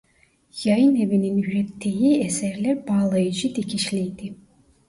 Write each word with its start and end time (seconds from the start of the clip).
Yayınevinin 0.63 1.37
ürettiği 1.43 2.21
eserler 2.25 2.87
bağlayıcı 2.87 3.55
dikişliydi. 3.55 4.33